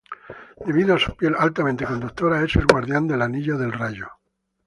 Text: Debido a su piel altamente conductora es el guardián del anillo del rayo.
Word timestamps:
Debido 0.65 0.95
a 0.95 0.99
su 0.99 1.15
piel 1.15 1.35
altamente 1.37 1.85
conductora 1.85 2.43
es 2.43 2.55
el 2.55 2.65
guardián 2.65 3.07
del 3.07 3.21
anillo 3.21 3.55
del 3.59 3.71
rayo. 3.71 4.07